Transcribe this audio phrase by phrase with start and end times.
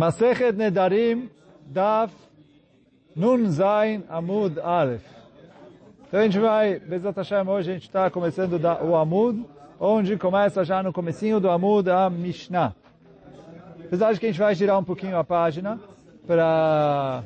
[0.00, 1.28] Masechet Nedarim,
[1.66, 2.10] Daf
[3.14, 5.04] Nun Zain Amud Aleph.
[6.08, 9.44] Então a gente vai, Bezat Hashem, hoje a gente está começando o Amud,
[9.78, 12.74] onde começa já no comecinho do Amud a Mishnah.
[13.84, 15.78] Apesar de que a gente vai girar um pouquinho a página
[16.26, 17.22] para...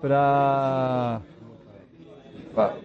[0.00, 1.20] para...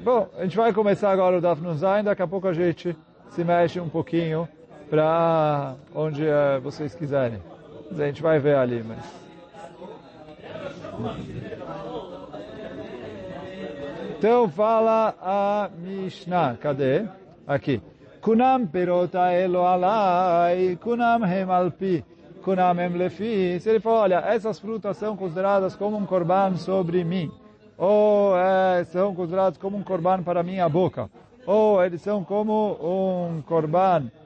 [0.04, 2.96] Bom, a gente vai começar agora o Daf Nun Zain, daqui a pouco a gente
[3.32, 4.48] se mexe um pouquinho
[4.88, 7.53] para onde uh, vocês quiserem.
[8.00, 9.24] A gente vai ver ali, mas...
[14.18, 16.58] Então fala a Mishnah.
[16.60, 17.06] Cadê?
[17.46, 17.82] Aqui.
[18.22, 22.06] Kunam perota elo alai, kunam hem alpi,
[22.42, 23.60] kunam hem lefi.
[23.60, 27.30] Se ele fala, olha, essas frutas são consideradas como um korban sobre mim.
[27.78, 31.10] Ou é, são consideradas como um korban para minha boca.
[31.46, 34.23] Ou eles são como um korban Uh,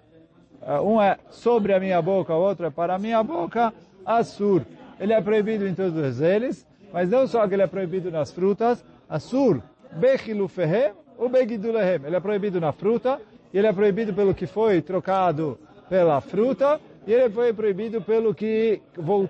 [0.83, 3.73] um é sobre a minha boca, o outro é para a minha boca,
[4.05, 4.63] Assur.
[4.99, 8.83] Ele é proibido em todos eles, mas não só que ele é proibido nas frutas,
[9.09, 9.61] Assur,
[9.93, 12.01] Bechilufehem ou Begidulehem.
[12.05, 13.21] Ele é proibido na fruta,
[13.53, 15.57] e ele é proibido pelo que foi trocado
[15.89, 18.81] pela fruta, e ele foi proibido pelo que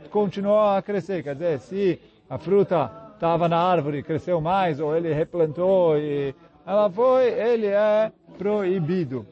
[0.10, 1.22] continuou a crescer.
[1.22, 6.34] Quer dizer, se a fruta estava na árvore, cresceu mais, ou ele replantou e
[6.66, 9.26] ela foi, ele é proibido.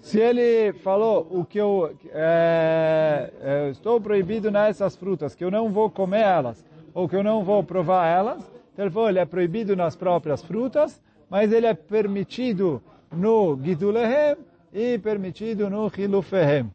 [0.00, 5.70] Se ele falou o que eu, é, é, estou proibido nessas frutas, que eu não
[5.70, 9.26] vou comer elas, ou que eu não vou provar elas, então ele falou, ele é
[9.26, 14.38] proibido nas próprias frutas, mas ele é permitido no Gidulehem
[14.72, 16.70] e permitido no Hilufehem.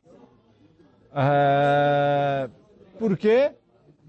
[1.11, 2.47] É,
[2.99, 3.51] por quê?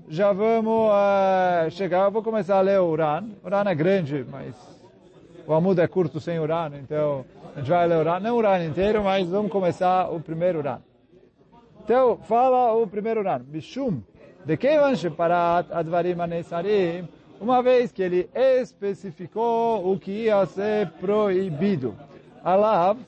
[0.09, 3.25] Já vamos uh, chegar, vou começar a ler o Uran.
[3.43, 4.55] O Uran é grande, mas
[5.47, 8.39] o Amud é curto sem Uran, então a gente vai ler o Uran, não o
[8.39, 10.79] Uran inteiro, mas vamos começar o primeiro Uran.
[11.85, 13.41] Então, fala o primeiro Uran.
[13.41, 14.01] Bishum,
[14.45, 17.09] de Kevan Sheparat Advarim Anesarim,
[17.41, 21.95] uma vez que ele especificou o que ia ser proibido.
[22.45, 22.99] Alav,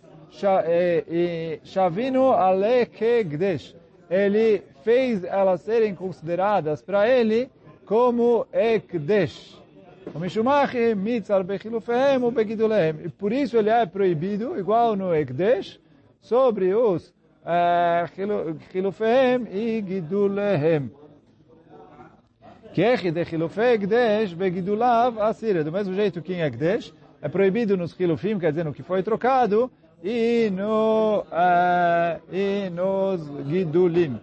[1.62, 3.74] Shavinu Ale Kegdesh.
[4.10, 7.50] Ele fez elas serem consideradas para ele
[7.84, 9.58] como Ekdesh.
[13.04, 15.78] E por isso ele é proibido, igual no Ekdesh,
[16.20, 17.14] sobre os
[18.70, 20.90] Chilufehem e Gidulehem.
[22.72, 25.64] Que de Chilufei Ekdesh begidulav asira.
[25.64, 29.02] Do mesmo jeito que em Ekdesh, é proibido nos Chilufim, quer dizer, no que foi
[29.02, 29.70] trocado,
[30.02, 34.20] e, no, uh, e nos Gidulim.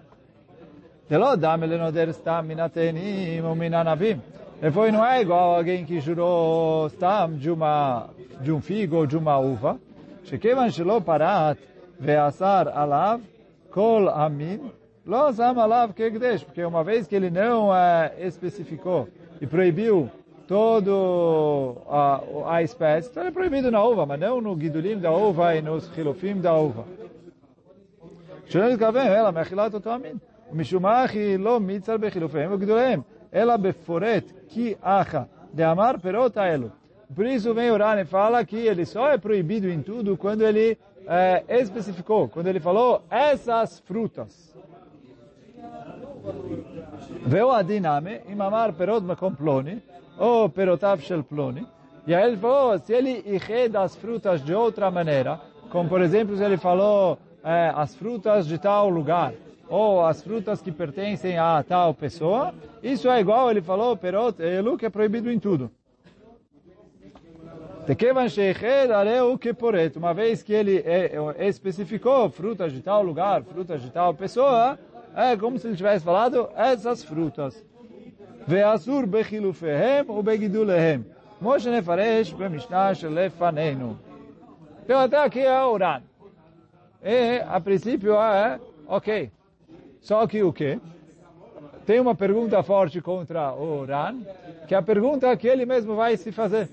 [1.09, 4.19] Deló não der stam minatenim ou minanavim.
[4.61, 8.09] e foi não é igual alguém que jurou stam de, uma,
[8.41, 9.79] de um figo ou de uma uva.
[10.23, 11.59] Shekevan shelo parat
[11.99, 13.21] veasar alav
[13.69, 14.71] kol amim
[15.05, 16.43] lozam alav kegdesh.
[16.43, 19.07] Porque uma vez que ele não eh, especificou
[19.39, 20.09] e proibiu
[20.46, 25.54] todo a, a espécie, então é proibido na uva, mas não no gidulim da uva
[25.54, 26.84] e nos chilofim da uva.
[28.50, 30.18] שלא נתכוון, אלא מאכילת אותו המין.
[30.52, 33.00] משום אחי לא מצר בחילופיהם וגדוליהם,
[33.34, 35.22] אלא בפורט כי אחא,
[35.54, 36.68] דאמר פירות האלו.
[37.14, 40.78] Por isso vem orar e fala que ele só é proibido em tudo quando ele
[41.08, 44.54] é, especificou, quando ele falou essas frutas.
[47.26, 49.82] Veu adiname, imamar perot makom ploni,
[50.17, 51.65] ou perotav shel ploni.
[52.07, 55.39] E aí ele falou, se ele irreda as frutas de outra maneira,
[55.69, 59.33] como por exemplo se ele falou é, as frutas de tal lugar,
[59.67, 64.77] ou as frutas que pertencem a tal pessoa, isso é igual, ele falou, perot elu,
[64.77, 65.71] que é proibido em tudo.
[69.95, 70.83] Uma vez que ele
[71.39, 74.77] especificou frutas de tal lugar, frutas de tal pessoa,
[75.15, 77.63] é como se ele tivesse falado essas frutas.
[78.47, 81.05] Bechilufehem u begidulehem.
[81.41, 83.97] Moshe nefaresh b'mishnah shelefaneinu.
[84.83, 86.01] Então até aqui é o Uran.
[87.03, 89.31] E a princípio é, ok,
[90.01, 90.79] só que o quê?
[91.85, 94.21] Tem uma pergunta forte contra o Uran,
[94.67, 96.69] que é a pergunta que ele mesmo vai se fazer.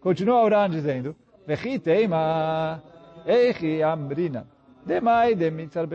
[0.00, 1.14] Continua o Uran dizendo,
[1.46, 2.82] Vechi teima,
[3.82, 4.46] ambrina,
[4.84, 5.86] demai demitzar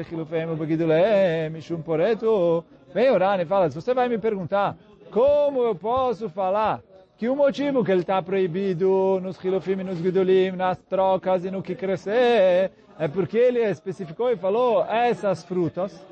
[1.84, 2.64] poreto.
[2.94, 4.76] Vem Uran e fala, se você vai me perguntar,
[5.12, 6.82] como eu posso falar
[7.18, 11.52] que o motivo que ele está proibido nos chilufim e nos gidulim, nas trocas e
[11.52, 16.06] no que crescer, é porque ele especificou e falou essas frutas,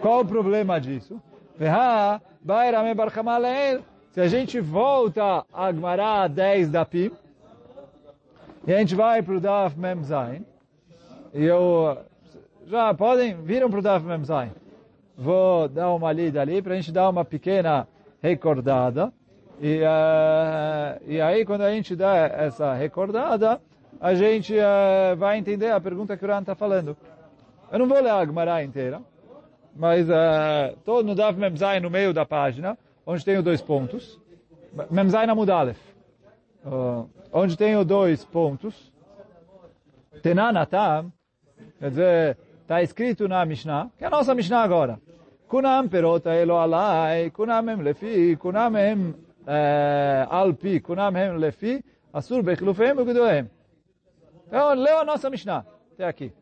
[0.00, 1.20] qual o problema disso?
[4.10, 7.10] Se a gente volta a Gmará 10 da Pim,
[8.66, 10.44] E a gente vai para o Daf Mem Zain.
[11.34, 11.98] E eu...
[12.66, 13.34] Já podem?
[13.42, 14.52] Viram para o Daf Mem Zain.
[15.16, 17.88] Vou dar uma lida ali para a gente dar uma pequena
[18.22, 19.12] recordada.
[19.60, 23.60] E, uh, e aí, quando a gente dá essa recordada,
[24.00, 26.96] a gente uh, vai entender a pergunta que o Ran está falando.
[27.70, 29.00] Eu não vou ler a Gemara inteira,
[29.74, 34.20] mas uh, no Daf Memzai no meio da página, onde tenho dois pontos.
[34.90, 35.78] Memzai na Mudalef.
[36.64, 38.92] Uh, onde tenho dois pontos.
[40.22, 41.12] Tenanatam,
[41.78, 45.00] quer dizer, está escrito na Mishnah, que é a nossa Mishnah agora.
[45.52, 49.14] Kunam perota elo alai, kunam em lefi, kunam em
[50.30, 53.50] alpi, kunam em lefi, asur bechilufem ugedoem.
[54.46, 56.32] Então, leu a nossa Mishnah, até aqui.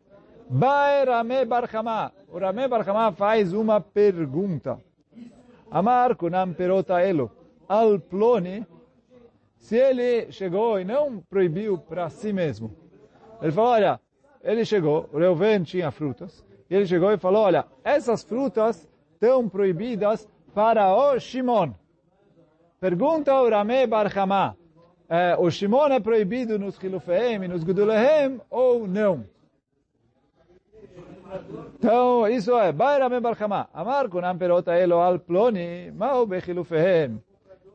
[0.49, 2.13] Bai Rame Barhamá.
[2.29, 4.79] O Rame Barhamá faz uma pergunta.
[5.73, 7.33] Amar kunam perota elo.
[7.69, 8.65] Al ploni,
[9.59, 12.77] se ele chegou e não proibiu para si mesmo.
[13.43, 14.01] Ele falou, olha,
[14.41, 18.89] ele chegou, o Reuven tinha frutas, e ele chegou e falou, olha, essas frutas
[19.20, 21.74] estão proibidas para o Shimon.
[22.80, 24.56] Pergunta o Rame Barhamá,
[25.10, 29.26] é, o Shimon é proibido nos Chilufeim e nos Gudulehem ou não?
[31.78, 37.22] Então, isso é, Bairame Barhamá, Amar kunam perota elo al ploni, mao bechilufehem.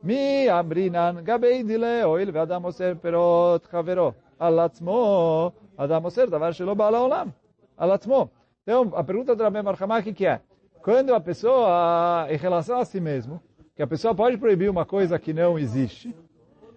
[0.03, 6.73] Mi amrinan gabei dile oil ואדם מוסר פירות חברו על עצמו, אדם מוסר דבר שלא
[6.73, 7.29] בא לעולם,
[7.77, 8.27] על עצמו.
[8.63, 10.39] Então, a pergunta do Rabbi Marhamá, o que, que é?
[10.86, 13.42] quando a pessoa, em relação a si mesmo,
[13.74, 16.14] que a pessoa pode proibir uma coisa que não existe,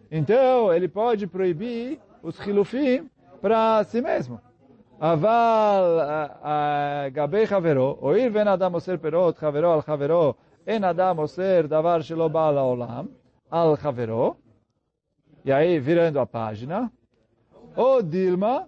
[0.10, 3.08] então ele pode proibir os chilufim
[3.40, 4.42] para si mesmo.
[5.00, 6.00] Aval
[7.14, 10.36] gabei chaveró, oir ven adam oser perot chaveró al chaveró,
[10.66, 13.10] en adam oser davar shelo ba olam,
[13.48, 14.38] al chaveró.
[15.46, 16.92] E aí, virando a página,
[17.76, 18.68] ou Dilma,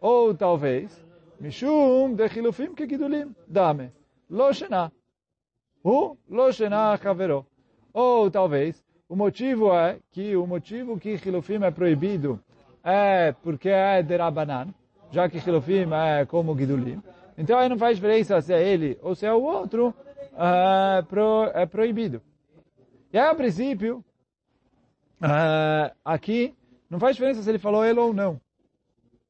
[0.00, 1.04] ou talvez,
[1.40, 3.97] Mishum de chilufim que Gidulim, dame
[4.30, 4.50] lo.
[5.82, 7.46] O lo.
[7.92, 12.38] Ou talvez, o motivo é que o motivo que Hilofim é proibido
[12.84, 14.68] é porque é derabanan,
[15.10, 17.02] já que Hilofim é como Gidulim.
[17.36, 19.94] Então aí não faz diferença se é ele ou se é o outro,
[20.36, 22.20] é, pro, é proibido.
[23.12, 24.04] E aí, a princípio,
[25.22, 26.54] é, aqui,
[26.90, 28.40] não faz diferença se ele falou ele ou não.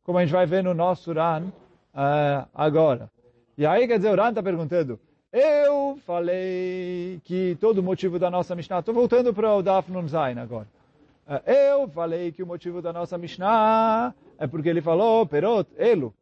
[0.03, 1.53] Como a gente vai ver no nosso Ran
[1.95, 3.11] é, agora.
[3.59, 5.01] E aí, quer dizer, o Ran está perguntando,
[5.33, 10.07] eu falei que todo o motivo da nossa Mishnah, estou voltando para o Daf Nun
[10.07, 10.69] Zain agora.
[11.45, 16.15] Eu falei que o motivo da nossa Mishnah é porque ele falou, perot, elo.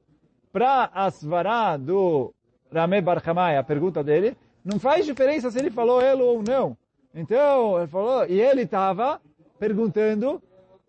[0.50, 2.32] Para asvará do
[2.72, 4.34] Rame Barhamai, a pergunta dele,
[4.64, 6.74] não faz diferença se ele falou elo ou não.
[7.14, 9.20] Então, ele falou, e ele estava
[9.58, 10.42] perguntando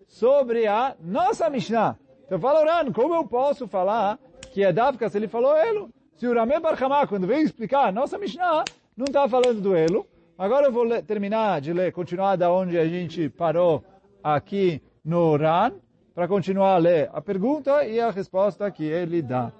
[0.07, 1.97] sobre a nossa Mishnah.
[2.25, 4.17] Então, fala, Ran, como eu posso falar
[4.53, 5.89] que é Davka se ele falou elo?
[6.17, 8.63] Se o Rameh Barhamá, quando veio explicar nossa Mishnah,
[8.97, 10.03] não está falando do elo.
[10.35, 13.83] Agora eu vou ler, terminar de ler, continuar da onde a gente parou
[14.23, 15.73] aqui no Ran,
[16.15, 19.51] para continuar a ler a pergunta e a resposta que ele dá.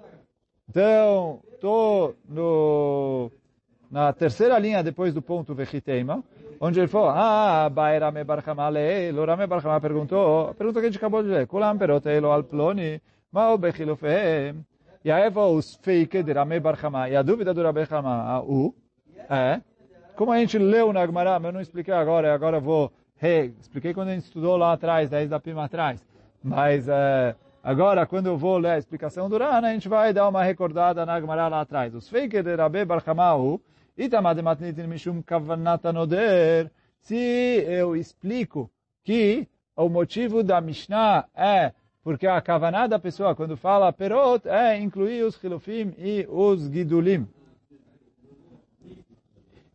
[0.68, 2.16] Então, estou
[3.88, 6.24] na terceira linha depois do ponto Vechiteima,
[6.60, 10.98] onde ele falou, ah, Bairame Barhamá leilo, Rame Barhamá perguntou, a pergunta que a gente
[10.98, 13.00] acabou de ler, Kulam perotelo al ploni,
[13.30, 13.56] ma'o
[15.04, 17.08] e aí os fake de Rame Barhamá.
[17.08, 18.74] E a dúvida do Rabi Barhamá, o,
[19.30, 19.60] é,
[20.16, 24.08] como a gente leu na mas eu não expliquei agora, agora vou re, expliquei quando
[24.08, 26.04] a gente estudou lá atrás, 10 da Pima atrás.
[26.42, 30.28] Mas é, agora, quando eu vou ler a explicação do Rana, a gente vai dar
[30.28, 31.94] uma recordada na Gemara lá atrás.
[31.94, 33.60] Os fake de Rabi Barhamá, o,
[33.96, 37.16] Itamadematnitin Mishum Kavanata Noder, se
[37.66, 38.70] eu explico
[39.02, 41.72] que o motivo da Mishnah é
[42.08, 47.28] porque a kavaná da pessoa, quando fala perot, é incluir os chilufim e os gidulim.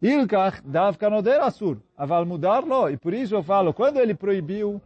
[0.02, 2.90] Ilkach dav kanoder asur, aval mudar-lo.
[2.90, 4.82] E por isso eu falo, quando ele proibiu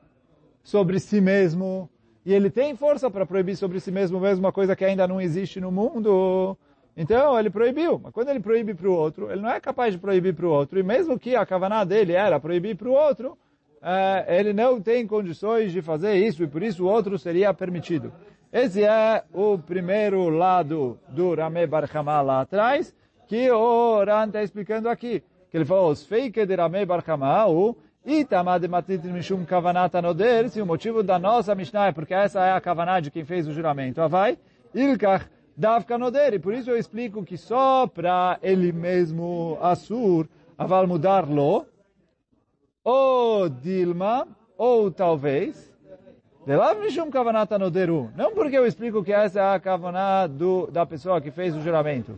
[0.62, 1.90] sobre si mesmo,
[2.26, 5.22] e ele tem força para proibir sobre si mesmo mesmo uma coisa que ainda não
[5.22, 6.58] existe no mundo,
[6.98, 7.98] então ele proibiu.
[8.04, 10.52] Mas quando ele proíbe para o outro, ele não é capaz de proibir para o
[10.52, 10.78] outro.
[10.78, 13.38] E mesmo que a kavaná dele era proibir para o outro,
[13.82, 18.12] é, ele não tem condições de fazer isso e por isso o outro seria permitido.
[18.52, 22.96] Esse é o primeiro lado do Rame Barhamá lá atrás,
[23.28, 25.22] que o Ran está explicando aqui.
[25.52, 30.62] Que ele falou, os fake de Rame Barhamá, o Itamad Matitin Mishum Kavanata Noder, se
[30.62, 33.52] o motivo da nossa Mishnah é porque essa é a Kavaná de quem fez o
[33.52, 34.02] juramento.
[34.02, 34.38] Avai,
[34.74, 40.88] Ilkach Davka Noder, e por isso eu explico que só para ele mesmo, Assur, aval
[40.88, 41.66] mudar-lo,
[42.90, 44.26] ou Dilma,
[44.58, 45.76] ou talvez,
[46.46, 46.74] de lá
[48.16, 51.60] Não porque eu explico que essa é a Kavaná do, da pessoa que fez o
[51.60, 52.18] juramento.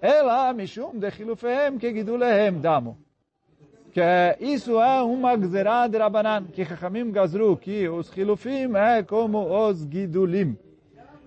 [0.00, 2.96] Ela Mishum de chilufem que Gidulehem Damo.
[3.92, 9.02] Que é, isso é uma Gzerá de Rabanan, que Chachamim Gazru, que os Hilufim é
[9.02, 10.56] como os Gidulim.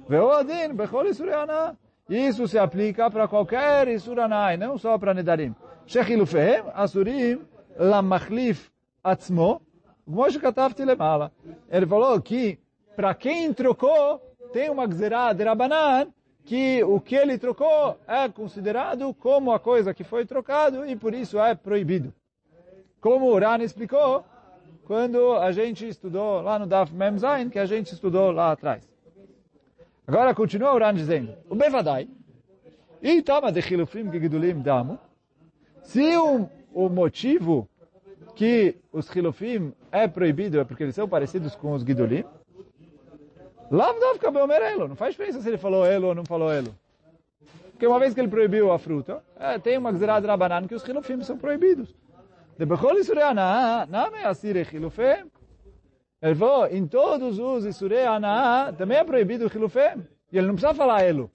[0.08, 1.78] Veodin, Bechol Isuriana.
[2.10, 5.54] Isso se aplica para qualquer Isuraná, não só para Nedarim.
[5.86, 7.42] Shechilufehem, Asurim,
[7.78, 8.72] Lamachlif,
[9.04, 9.62] atzmo,
[10.06, 11.32] Moshe Katafti Lemala.
[11.70, 12.60] Ele falou que
[12.96, 14.20] para quem trocou,
[14.52, 16.08] tem uma Gzerá de Rabanan,
[16.44, 21.14] que o que ele trocou é considerado como a coisa que foi trocado e por
[21.14, 22.14] isso é proibido.
[23.00, 24.26] Como o Rani explicou,
[24.84, 28.84] quando a gente estudou lá no Daf Memzain, que a gente estudou lá atrás.
[30.08, 32.10] Agora continua o Rani dizendo, o Bevadai,
[33.02, 35.00] e tama de Hilufim Gidulim Damo,
[35.84, 37.70] se o, o motivo
[38.40, 42.24] que os Chilufim é proibido é porque eles são parecidos com os Gidulim,
[43.70, 46.74] Lav Davka Beomer Não faz diferença se ele falou Elo ou não falou Elo.
[47.72, 50.84] Porque uma vez que ele proibiu a fruta, é, tem uma Gzerad Rabanan que os
[50.84, 51.94] Chilufim são proibidos.
[52.58, 55.30] De Bechol Isurei Anah, Name Asire Chilufim.
[56.22, 60.02] Ele falou, em todos os Isurei Anah, também é proibido o Chilufim.
[60.32, 61.30] E ele não precisa falar Elo.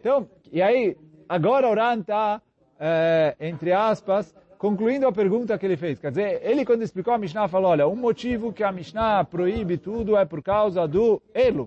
[0.00, 0.96] Então, e aí,
[1.28, 2.42] agora o Ran está,
[2.76, 5.98] é, entre aspas, concluindo a pergunta que ele fez.
[5.98, 9.78] Quer dizer, ele quando explicou a Mishnah falou, olha, um motivo que a Mishnah proíbe
[9.78, 11.66] tudo é por causa do elo.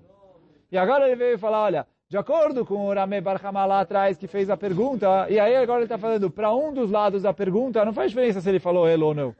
[0.72, 4.28] E agora ele veio falar, olha, de acordo com o Rameh Barhamá lá atrás que
[4.28, 7.84] fez a pergunta, e aí agora ele está falando para um dos lados da pergunta,
[7.84, 9.36] não faz diferença se ele falou elo ou não.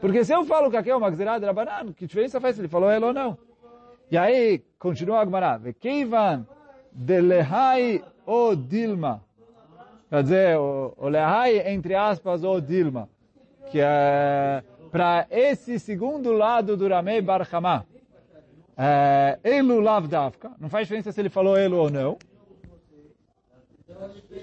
[0.00, 2.68] Porque se eu falo que aqui é uma gzerada Rabanan, que diferença faz se ele
[2.68, 3.38] falou elo ou não?
[4.10, 6.44] E aí, continua a Gemara, Vekeivan
[6.90, 9.25] de lehai o dilma.
[10.08, 13.08] Quer dizer, o, o lehai, entre aspas, o dilma.
[13.70, 17.84] Que é para esse segundo lado do Ramei Bar Hamá.
[18.76, 20.52] É, elu lav davka.
[20.60, 22.16] Não faz diferença se ele falou elu ou não.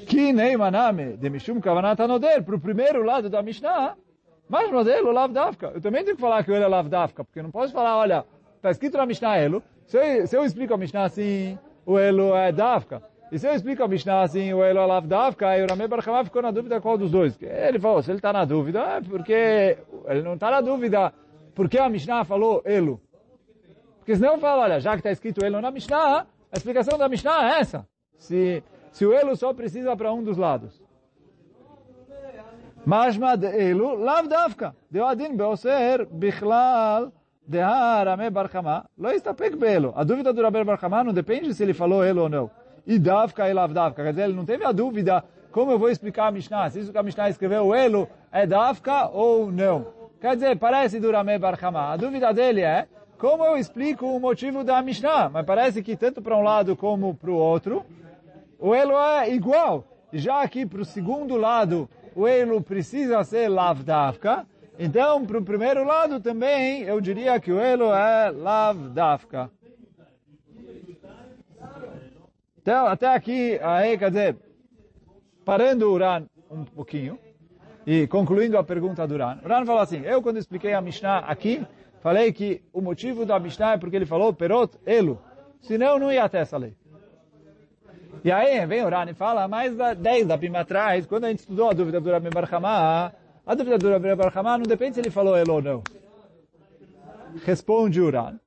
[0.08, 2.44] Que nem maname de Mishum Kavanat Anoder.
[2.44, 3.96] Para o primeiro lado da Mishnah.
[4.50, 5.72] Mas modelo lav davka.
[5.74, 7.24] Eu também tenho que falar que o elu é lav davka.
[7.24, 8.26] Porque eu não posso falar, olha,
[8.58, 9.64] está escrito na Mishnah elu.
[9.86, 13.02] Se eu, se eu explico a Mishnah assim, o elu é davka.
[13.34, 16.24] E se eu explico a Mishnah assim, o Elo Alav Davka, e o Rame Barhamá
[16.24, 17.36] ficou na dúvida qual dos dois.
[17.42, 19.76] Ele falou, se ele está na dúvida, é porque
[20.06, 21.12] ele não está na dúvida.
[21.56, 23.02] Porque a Mishnah falou Elo.
[23.98, 27.56] Porque senão fala, olha, já que está escrito Elo na Mishnah, a explicação da Mishnah
[27.56, 27.88] é essa.
[28.20, 30.80] Se, se o Elo só precisa para um dos lados.
[32.86, 34.76] Mashma de Elo, Lav Davka.
[34.92, 37.12] Deu Adin Beoser, Bichlal,
[37.48, 38.86] Dehar, Rame Barhamá.
[38.96, 39.92] Lo está pek Elo.
[39.96, 42.63] A dúvida do Rame Barhamá não depende se ele falou Elo ou não.
[42.86, 44.04] E davka e lav davka.
[44.04, 46.70] Quer dizer, ele não teve a dúvida como eu vou explicar a Mishnah.
[46.70, 49.88] Se isso que a Mishnah escreveu, elo, é davka ou não.
[50.20, 51.94] Quer dizer, parece do Rameh Bar Hamá.
[51.94, 52.88] A dúvida dele é
[53.18, 55.30] como eu explico o motivo da Mishnah.
[55.30, 57.86] Mas parece que tanto para um lado como para o outro,
[58.60, 59.86] o elo é igual.
[60.12, 64.46] Já aqui para o segundo lado, o elo precisa ser lavdavka.
[64.78, 69.50] Então, para o primeiro lado também, eu diria que o elo é lavdavka.
[72.64, 74.38] Então, até aqui, aí, quer dizer,
[75.44, 77.20] parando o Ran um pouquinho
[77.86, 79.38] e concluindo a pergunta do Ran.
[79.44, 81.62] O Ran falou assim, eu quando expliquei a Mishnah aqui,
[82.00, 85.20] falei que o motivo da Mishnah é porque ele falou perot elo.
[85.60, 86.74] Senão, não ia até essa lei.
[88.24, 91.40] E aí vem o Rani e fala, mais 10 da Pima atrás, quando a gente
[91.40, 93.12] estudou a dúvida do Rabbi Bar Hamá,
[93.46, 95.84] a dúvida do Rabbi Bar Hamá não depende se ele falou elo ou não.
[97.44, 98.40] Responde o Ran.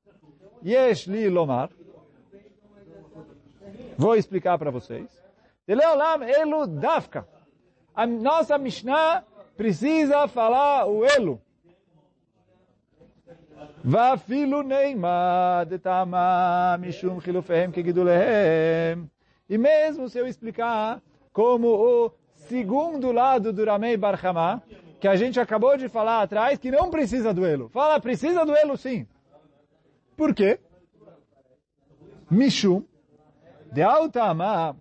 [0.65, 1.69] Yesh li lomar.
[3.98, 5.10] Vou explicar para vocês.
[5.68, 7.28] Eleolam elo dafka.
[7.96, 9.24] A nossa Mishnah
[9.56, 11.40] precisa falar o elo.
[13.86, 19.06] ואפילו נעימה דתמה משום חילופיהם כגידוליהם
[19.52, 21.02] e mesmo se eu explicar
[21.34, 22.12] como o
[22.48, 24.62] segundo lado do Ramei Bar Hamá,
[24.98, 27.68] que a gente acabou de falar atrás, que não precisa do elo.
[27.68, 29.06] Fala, precisa do elo sim.
[30.16, 30.58] Por quê?
[32.30, 32.82] Mishum,
[33.73, 34.77] de Altama,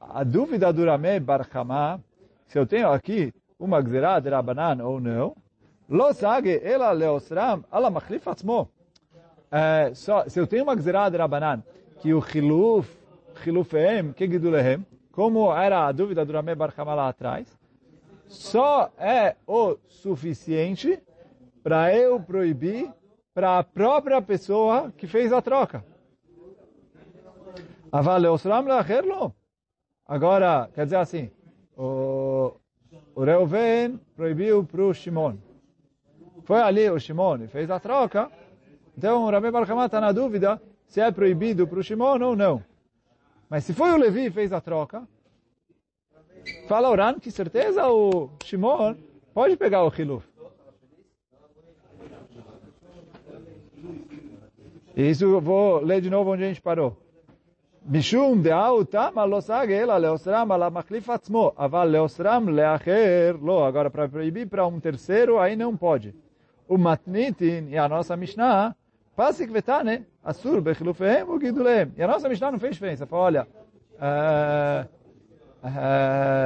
[0.00, 1.98] a dúvida do Ramei Bar Hamá,
[2.46, 5.36] se eu tenho aqui uma gzerá de Rabanan ou não,
[5.88, 8.68] lo sage ela leosram ala machlif atzmo.
[9.94, 11.62] Se eu tenho uma gzerá de Rabanan,
[12.00, 12.96] que o chiluf
[13.42, 17.46] Chilufehem, que Gidulehem, como era a dúvida do Rameh Bar lá atrás,
[18.26, 21.00] só é o suficiente
[21.62, 22.92] para eu proibir
[23.32, 25.84] para a própria pessoa que fez a troca.
[30.06, 31.30] Agora, quer dizer assim,
[31.76, 32.54] o,
[33.14, 35.36] o Reuven proibiu para o Shimon.
[36.44, 38.30] Foi ali o Shimon e fez a troca,
[38.96, 42.64] Então, o Rabi Barhamá está na dúvida se é proibido para o Shimon ou não.
[43.48, 45.06] Mas se foi o Levi que fez a troca,
[46.66, 48.96] fala Oran que certeza o Shimon
[49.32, 50.26] pode pegar o Hiluf.
[54.96, 56.96] Isso eu vou ler de novo onde a gente parou.
[57.89, 63.67] משום דאהו תמה לא סגה אלא לאוסרם על המחליף עצמו, אבל לאוסרם לאחר לא.
[63.67, 66.15] Agora, para proibir para um terceiro, aí não pode.
[66.67, 68.73] O matnitin, e a nossa Mishnah,
[69.17, 71.91] pasik vetane, asur bechilufehem o gidulehem.
[71.97, 73.05] E a nossa Mishnah não fez diferença.
[73.05, 73.47] Fala, olha,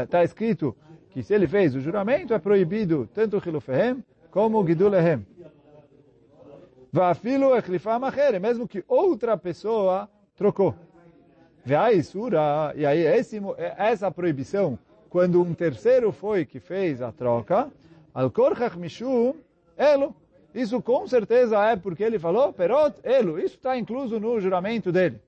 [0.03, 0.75] está escrito
[1.11, 5.25] que se ele fez o juramento, é proibido tanto o chilufehem como o gidulehem.
[6.91, 10.73] Vafilo echlifam acher, mesmo que outra pessoa trocou.
[11.64, 13.40] Veaisura, e aí esse,
[13.76, 14.78] essa proibição,
[15.08, 17.70] quando um terceiro foi que fez a troca,
[18.12, 19.34] al korchach mishum,
[19.76, 20.14] elo.
[20.54, 23.38] Isso com certeza é porque ele falou, perot, elo.
[23.38, 25.20] Isso está incluso no juramento dele.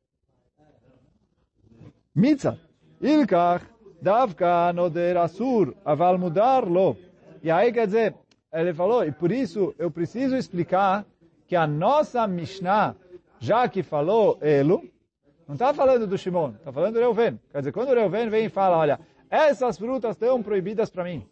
[2.15, 2.59] Mitzah.
[3.01, 3.65] Ilkach,
[4.01, 6.97] davka noder asur, aval mudar lo.
[7.43, 8.15] E aí quer dizer,
[8.53, 11.05] ele falou, e por isso eu preciso explicar
[11.47, 12.95] que a nossa Mishnah,
[13.39, 14.83] já que falou elo,
[15.47, 17.39] não está falando do Shimon, está falando do Reuven.
[17.53, 21.27] Quer dizer, quando o Reuven vem e fala, olha, essas frutas estão proibidas para mim.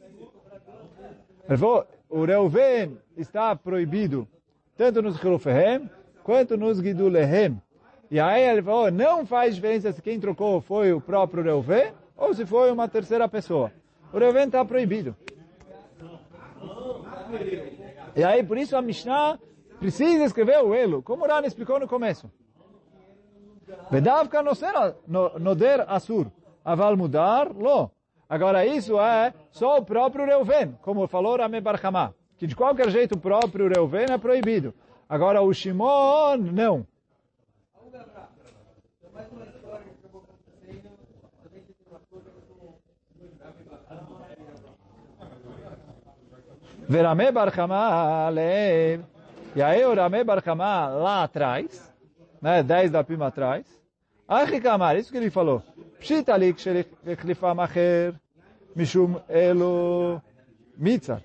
[1.57, 4.29] Falou, o Reuven está proibido
[4.77, 5.91] tanto nos Chilufehem
[6.23, 7.61] quanto nos Gidulehem.
[8.11, 12.35] E aí ele falou, não faz diferença se quem trocou foi o próprio Reuven ou
[12.35, 13.73] se foi uma terceira pessoa.
[14.13, 15.17] O Reuven está proibido.
[18.15, 19.39] E aí, por isso a Mishnah
[19.79, 22.31] precisa escrever o elo, como o Rani explicou no começo.
[23.91, 24.43] Vedavka
[25.39, 26.27] noder asur.
[26.65, 27.91] Aval mudar, lo.
[28.29, 32.15] Agora isso é só o próprio Reuven, como falou Rame Barhamá.
[32.39, 34.73] Que de qualquer jeito o próprio Reuven é proibido.
[35.09, 36.87] Agora o Shimon, não.
[46.89, 48.31] Verame Barhamá,
[49.55, 51.92] E aí o Rame Barhamá lá atrás,
[52.43, 53.65] né, 10 da pima atrás.
[54.27, 55.63] Achikamar, isso que ele falou.
[56.01, 58.15] Pshita lik shelifam acher,
[58.75, 60.21] mishum elo
[60.77, 61.23] mitzah.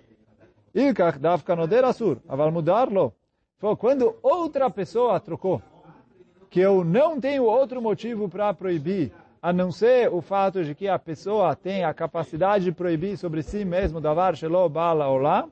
[0.76, 3.12] Ilkach davka noder asur, aval mudar lo.
[3.80, 5.60] Quando outra pessoa trocou,
[6.52, 10.88] que eu não tenho outro motivo para proibir, a não ser o fato de que
[10.88, 15.48] a pessoa tem a capacidade de proibir sobre si mesmo, davar shelo bala olá,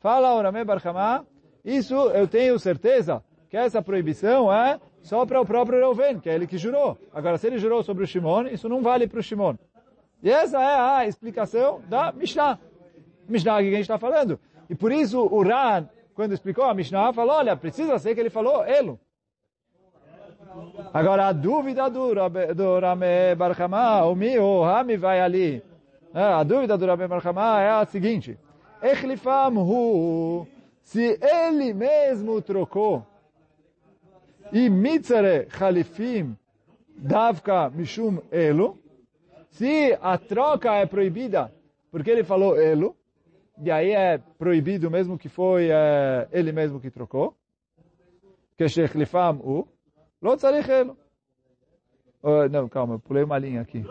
[0.00, 1.24] fala Orame Barhamá,
[1.64, 6.34] isso eu tenho certeza que essa proibição é só para o próprio Reuven, que é
[6.34, 6.98] ele que jurou.
[7.14, 9.54] Agora, se ele jurou sobre o Shimon, isso não vale para o Shimon.
[10.20, 12.58] E essa é a explicação da Mishnah.
[13.28, 14.40] Mishnah que a gente está falando.
[14.68, 18.30] E por isso o Ran, quando explicou a Mishnah, falou, olha, precisa ser que ele
[18.30, 18.98] falou Elo.
[20.92, 22.12] Agora, a dúvida do,
[22.52, 25.62] do Rame Barhamá, o Mi, o Rami vai ali.
[26.12, 28.36] A dúvida do Rame Barhamá é a seguinte.
[28.82, 29.54] Echlifam
[30.82, 33.06] se ele mesmo trocou
[34.51, 36.35] e mitzare chalifim
[36.97, 38.77] davka mishum elo,
[39.49, 41.51] se a troca é proibida,
[41.91, 42.95] porque ele falou elo,
[43.63, 47.35] e aí é proibido mesmo que foi é, ele mesmo que trocou,
[48.57, 49.67] que shechlifam u,
[50.21, 50.97] lo tzarich elo.
[52.23, 53.83] Oh, não, calma, pulei uma linha aqui.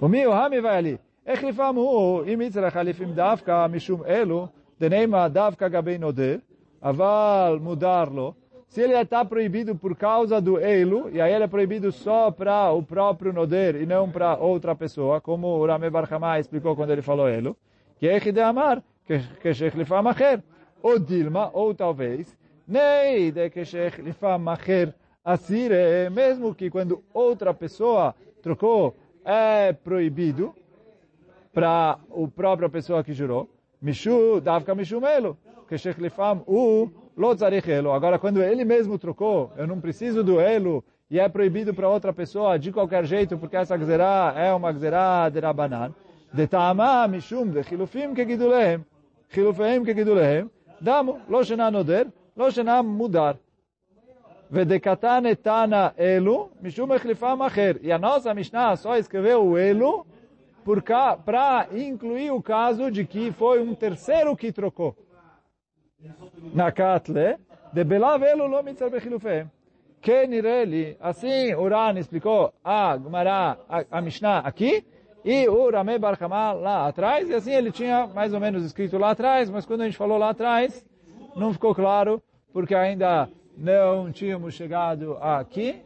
[0.00, 1.00] O meu rami vai ali.
[1.28, 4.46] החליפם הוא, אם יצר החליפים דווקא משום אלו,
[4.80, 6.36] דנאמה דווקא גבי נודר,
[6.82, 8.32] אבל מודר לו,
[8.73, 12.71] se ele está proibido por causa do Eilu, e aí ele é proibido só para
[12.71, 17.03] o próprio Noder e não para outra pessoa, como o Rame Barhamá explicou quando ele
[17.03, 17.55] falou Eilu,
[17.99, 20.41] que é de amar, que Sheikh Lifam Acher,
[20.81, 22.35] ou Dilma, ou talvez,
[22.67, 24.91] nem de que Sheikh Lifam Acher
[25.23, 30.51] Asire, mesmo que quando outra pessoa trocou, é proibido
[31.53, 33.47] para a própria pessoa que jurou,
[33.79, 35.37] Mishu, Davka Mishumelo,
[35.69, 37.02] que Sheikh Lifam, o
[37.95, 42.11] Agora, quando ele mesmo trocou, eu não preciso do elo e é proibido para outra
[42.11, 45.93] pessoa de qualquer jeito, porque essa gzerá é uma gzerá de Rabanan.
[46.33, 48.83] De ta'amá, mishum, de chilufim que gidulehem.
[49.29, 50.49] Chilufim que gidulehem.
[50.81, 53.37] Damo, lo noder, lo mudar.
[54.49, 57.79] Vedekatan tana elu, mishum echlifam acher.
[57.83, 60.05] E a nossa Mishnah só escreveu o elu
[61.25, 64.95] para incluir o caso de que foi um terceiro que trocou
[66.53, 67.37] na Katle,
[67.71, 68.89] de Belavelo lo mitzar.
[70.01, 74.85] Que nireli, assim o Ran explicou a Gemara, a, a Mishnah aqui,
[75.23, 79.11] e o Rameh Barhamá lá atrás, e assim ele tinha mais ou menos escrito lá
[79.11, 80.85] atrás, mas quando a gente falou lá atrás,
[81.35, 85.81] não ficou claro porque ainda não tínhamos chegado aqui.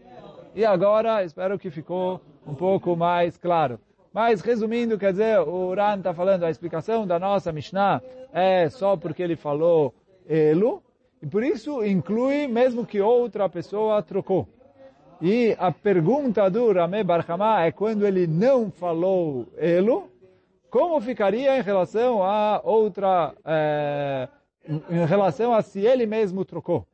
[0.56, 3.80] E agora, espero que ficou um pouco mais claro.
[4.12, 8.02] Mas, resumindo, quer dizer, o Uran está falando, a explicação da nossa Mishnah
[8.34, 9.94] é só porque ele falou
[10.28, 10.84] Elo,
[11.22, 14.48] e por isso inclui mesmo que outra pessoa trocou.
[15.22, 20.10] E a pergunta do Rameh Barhamá é quando ele não falou Elo,
[20.70, 24.28] como ficaria em relação a outra, é,
[24.68, 26.86] em relação a se ele mesmo trocou?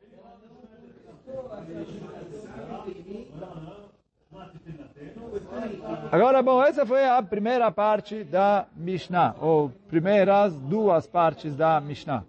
[6.12, 12.24] Agora, bom, essa foi a primeira parte da Mishnah, ou primeiras duas partes da Mishnah.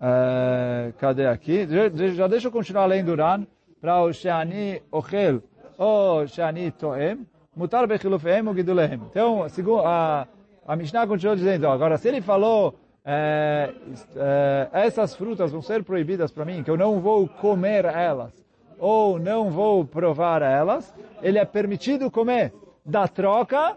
[0.00, 1.66] É, cadê aqui?
[2.14, 3.44] Já, deixa eu continuar lendo Ran
[3.80, 5.42] para o Shani Ochel
[5.76, 9.00] ou Shani Toem, mutar bechilufehem ou gidulehem.
[9.10, 10.26] Então, segundo, a,
[10.66, 13.72] a Mishnah continua dizendo, agora, se ele falou é,
[14.16, 18.32] é, essas frutas vão ser proibidas para mim, que eu não vou comer elas,
[18.78, 22.52] ou não vou provar elas, ele é permitido comer
[22.84, 23.76] da troca,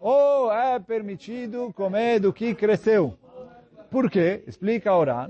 [0.00, 3.16] ou é permitido comer do que cresceu.
[3.94, 4.42] Por quê?
[4.44, 5.28] Explica a Oran.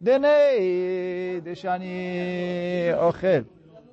[0.00, 3.44] Denei, deixani ochel,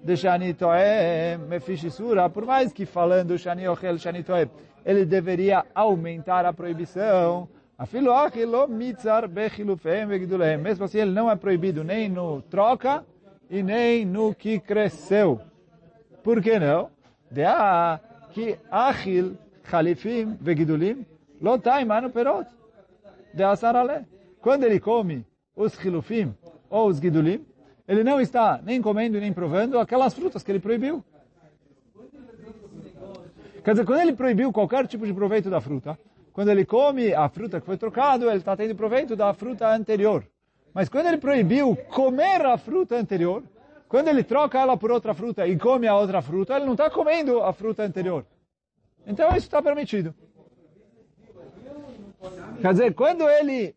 [0.02, 2.30] deixani toem, mefishisura.
[2.30, 4.50] Por mais que falando shani ochel, shani toem,
[4.86, 7.50] ele deveria aumentar a proibição.
[7.78, 10.60] Afilo achilo mitzar bechilufem vegidulem.
[10.60, 13.04] Mesmo assim, ele não é proibido nem no troca
[13.50, 15.42] e nem no que cresceu.
[16.24, 16.90] Por que não?
[17.30, 18.00] De a
[18.32, 21.06] que achil khalifim vegidulim
[21.42, 22.48] lo taimanu perot
[23.36, 24.06] de Asarale.
[24.40, 26.34] Quando ele come os chilufim
[26.70, 27.46] ou os gidulim,
[27.88, 31.04] ele não está nem comendo nem provando aquelas frutas que ele proibiu.
[33.64, 35.98] Quer dizer, quando ele proibiu qualquer tipo de proveito da fruta,
[36.32, 40.26] quando ele come a fruta que foi trocado, ele está tendo proveito da fruta anterior.
[40.74, 43.44] Mas quando ele proibiu comer a fruta anterior,
[43.88, 46.90] quando ele troca ela por outra fruta e come a outra fruta, ele não está
[46.90, 48.26] comendo a fruta anterior.
[49.08, 50.14] Então isso está permitido.
[52.62, 53.76] Quer dizer, quando ele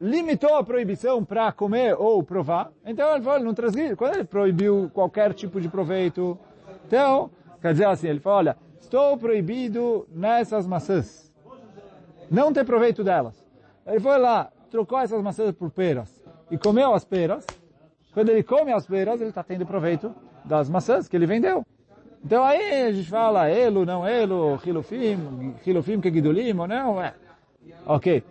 [0.00, 3.96] limitou a proibição para comer ou provar, então ele falou, não transgride.
[3.96, 6.38] Quando ele proibiu qualquer tipo de proveito,
[6.86, 11.32] então, quer dizer assim, ele falou, olha, estou proibido nessas maçãs.
[12.30, 13.44] Não ter proveito delas.
[13.86, 17.46] Ele foi lá, trocou essas maçãs por peras e comeu as peras.
[18.12, 21.64] Quando ele come as peras, ele está tendo proveito das maçãs que ele vendeu.
[22.24, 27.14] Então aí a gente fala, elo, não elo, hilufim, hilufim que gidulim, ou não, é.
[27.86, 28.24] Ok.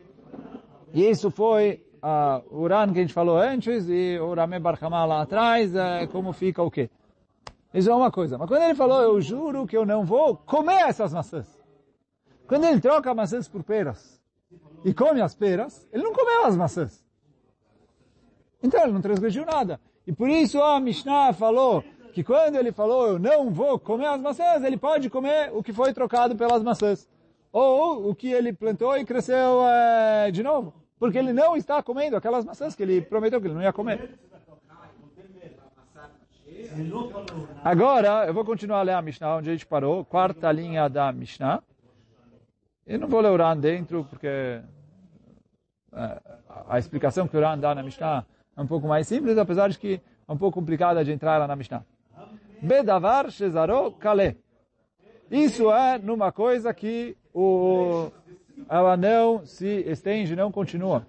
[0.93, 5.05] E isso foi uh, o Uran que a gente falou antes e o Rameh Barhamah
[5.05, 6.89] lá atrás, uh, como fica o quê?
[7.73, 8.37] Isso é uma coisa.
[8.37, 11.47] Mas quando ele falou, eu juro que eu não vou comer essas maçãs.
[12.47, 14.21] Quando ele troca maçãs por peras
[14.83, 17.03] e come as peras, ele não comeu as maçãs.
[18.61, 19.79] Então ele não transgrediu nada.
[20.05, 21.81] E por isso a Mishnah falou
[22.13, 25.71] que quando ele falou, eu não vou comer as maçãs, ele pode comer o que
[25.71, 27.07] foi trocado pelas maçãs
[27.57, 30.73] ou o que ele plantou e cresceu é, de novo.
[30.99, 34.09] Porque ele não está comendo aquelas maçãs que ele prometeu que ele não ia comer.
[37.63, 41.13] Agora, eu vou continuar a ler a Mishnah, onde a gente parou, quarta linha da
[41.13, 41.63] Mishnah.
[42.85, 46.21] Eu não vou ler o Ran dentro, porque é,
[46.67, 48.25] a explicação que o Ran dá na Mishnah
[48.57, 51.47] é um pouco mais simples, apesar de que é um pouco complicada de entrar lá
[51.47, 51.85] na Mishnah.
[52.61, 54.37] Bedavar Shezaro Kale.
[55.31, 58.09] Isso é numa coisa que o,
[58.69, 61.05] ela não se estende, não continua.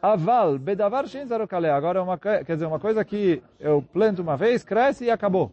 [0.00, 1.68] Aval, bedavar shen zarokale.
[1.68, 5.52] Agora, uma, quer dizer, uma coisa que eu planto uma vez, cresce e acabou.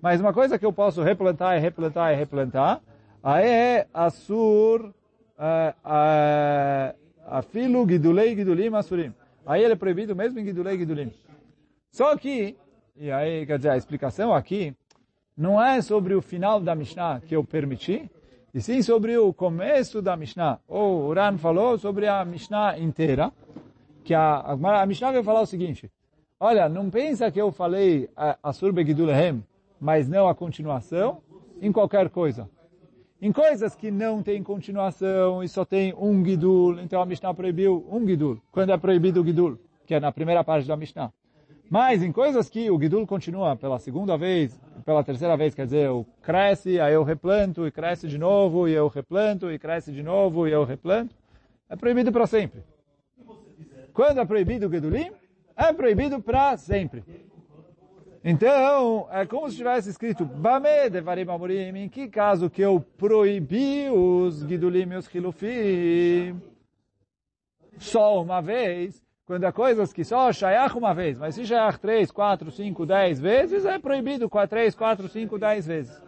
[0.00, 2.80] Mas uma coisa que eu posso replantar e replantar e replantar,
[3.20, 4.94] aí é assur,
[5.36, 6.94] é, é,
[7.26, 9.12] afilo, gidulei, gidulim, asurim.
[9.44, 11.12] Aí ele é proibido mesmo em gidulei, gidulim.
[11.90, 12.56] Só que,
[12.96, 14.76] e aí, quer dizer, a explicação aqui,
[15.36, 18.08] não é sobre o final da Mishnah que eu permiti,
[18.54, 20.58] e sim sobre o começo da Mishnah.
[20.66, 23.32] Ou o Uran falou sobre a Mishnah inteira,
[24.04, 25.90] que a, a, a Mishnah vai falar o seguinte,
[26.40, 29.44] olha, não pensa que eu falei a Surbe Gidulehem,
[29.80, 31.20] mas não a continuação,
[31.60, 32.48] em qualquer coisa.
[33.20, 37.84] Em coisas que não tem continuação e só tem um Gidul, então a Mishnah proibiu
[37.90, 41.12] um Gidul, quando é proibido o Gidul, que é na primeira parte da Mishnah.
[41.70, 45.86] Mas em coisas que o Gidul continua pela segunda vez, pela terceira vez, quer dizer,
[45.86, 50.02] eu cresce, aí eu replanto e cresce de novo, e eu replanto e cresce de
[50.02, 51.14] novo, e eu replanto,
[51.68, 52.62] é proibido para sempre.
[53.92, 55.10] Quando é proibido o Gedulim,
[55.54, 57.04] é proibido para sempre.
[58.24, 60.68] Então, é como se tivesse escrito, Bame
[61.76, 66.40] em que caso que eu proibi os Gidulim e os Hilufim
[67.78, 72.10] só uma vez, quando há coisas que só shayach uma vez, mas se shayach três,
[72.10, 76.02] quatro, cinco, dez vezes, é proibido três, quatro, cinco, dez vezes.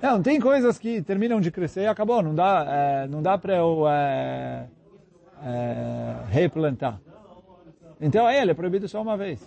[0.00, 3.56] Não, tem coisas que terminam de crescer e acabou, não dá, é, não dá para
[3.56, 4.68] eu é,
[5.42, 7.00] é, replantar.
[8.00, 9.44] Então aí ele é proibido só uma vez.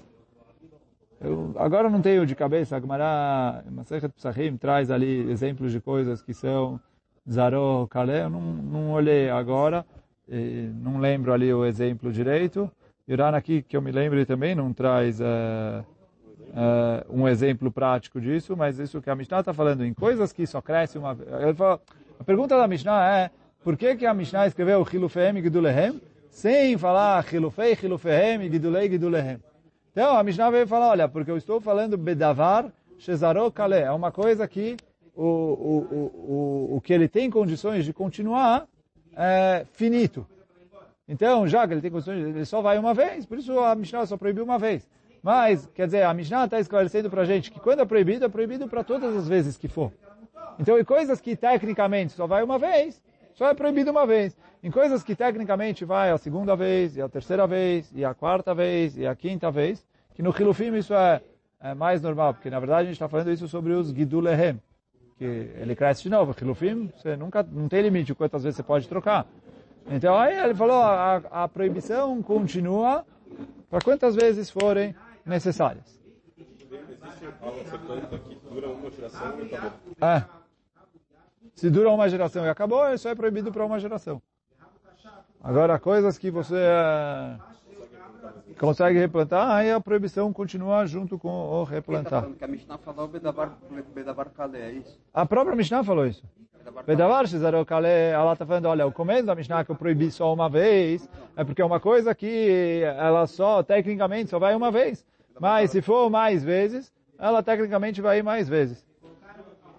[1.21, 6.21] Eu, agora não tenho de cabeça, a Gemara Masechet Psachim traz ali exemplos de coisas
[6.21, 6.81] que são
[7.29, 9.85] Zaró, Kalé, eu não, não olhei agora,
[10.75, 12.69] não lembro ali o exemplo direito.
[13.07, 15.23] Irã aqui, que eu me lembre também, não traz uh,
[16.53, 20.47] uh, um exemplo prático disso, mas isso que a Mishnah está falando, em coisas que
[20.47, 21.29] só crescem uma vez.
[22.17, 23.31] A pergunta da Mishnah é,
[23.63, 29.39] por que, que a Mishnah escreveu Hilufehem e Gidulehem, sem falar Hilufei, Hilufehem, Gidulei, Gidulehem?
[29.91, 34.11] Então, a Mishnah veio falar, olha, porque eu estou falando Bedavar, Shezaró, Kalé, é uma
[34.11, 34.77] coisa que
[35.15, 38.67] o, o, o, o que ele tem condições de continuar
[39.15, 40.25] é finito.
[41.07, 44.05] Então, já que ele tem condições, ele só vai uma vez, por isso a Mishnah
[44.05, 44.87] só proibiu uma vez.
[45.21, 48.29] Mas, quer dizer, a Mishnah está esclarecendo para a gente que quando é proibido, é
[48.29, 49.91] proibido para todas as vezes que for.
[50.59, 53.01] Então, em coisas que tecnicamente só vai uma vez,
[53.33, 54.35] só é proibido uma vez.
[54.61, 58.53] Em coisas que tecnicamente vai a segunda vez, e a terceira vez, e a quarta
[58.53, 61.21] vez, e a quinta vez, que no Hilufim isso é,
[61.59, 64.59] é mais normal, porque na verdade a gente está falando isso sobre os Gidulehem,
[65.23, 66.35] que ele cresce de novo.
[66.39, 69.25] Hilufim, você nunca, não tem limite quantas vezes você pode trocar.
[69.89, 73.05] Então aí ele falou, a, a proibição continua
[73.69, 74.93] para quantas vezes forem
[75.25, 76.01] necessárias.
[80.01, 80.23] É.
[81.55, 84.21] Se dura uma geração e acabou, isso é proibido para uma geração.
[85.41, 87.37] Agora, coisas que você é,
[88.59, 92.25] consegue replantar, aí a proibição continua junto com o replantar.
[92.41, 94.99] a Mishnah falou Bedavar Kale, é isso?
[95.13, 96.23] A própria Mishnah falou isso.
[96.85, 100.33] Bedavar Shizarou Kale, ela está falando, olha, o começo da Mishnah que eu proibi só
[100.33, 105.05] uma vez, é porque é uma coisa que ela só, tecnicamente, só vai uma vez.
[105.39, 108.85] Mas se for mais vezes, ela tecnicamente vai ir mais vezes.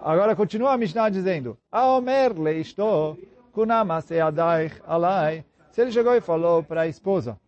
[0.01, 3.17] Agora continua a Mishnah dizendo, Aomer leisto
[3.53, 5.45] kunamase adaich alai.
[5.71, 7.39] Se ele chegou e falou para a esposa,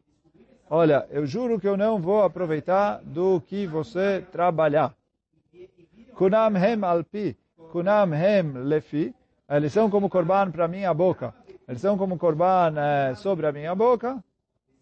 [0.69, 4.95] olha, eu juro que eu não vou aproveitar do que você trabalhar.
[6.15, 7.37] Kunam hem alpi,
[7.71, 9.15] kunam hem lefi.
[9.49, 11.35] Eles são como korban para minha boca.
[11.69, 14.23] Eles são como korban é, sobre a minha boca.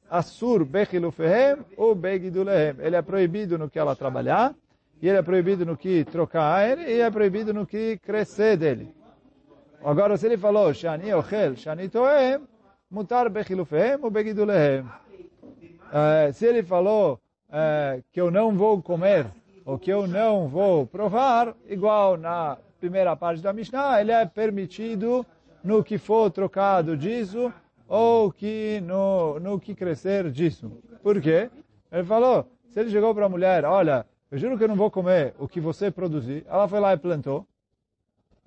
[0.09, 2.77] Assur bechilufehem ou begidulehem.
[2.79, 4.55] Ele é proibido no que ela trabalhar,
[5.03, 8.95] e ele é proibido no que trocar ele, e é proibido no que crescer dele.
[9.83, 12.41] Agora, se ele falou, Shani ochel, Shani toem,
[12.91, 14.85] mutar bechilufehem ou begidulehem.
[15.95, 19.29] Uh, se ele falou uh, que eu não vou comer,
[19.65, 25.25] ou que eu não vou provar, igual na primeira parte da Mishnah, ele é permitido
[25.63, 27.53] no que for trocado disso,
[27.87, 30.69] ou que no, no que crescer disso.
[31.01, 31.49] Por quê?
[31.93, 34.91] Ele falou, se ele chegou para a mulher, olha, eu juro que eu não vou
[34.91, 37.47] comer o que você produzir, ela foi lá e plantou,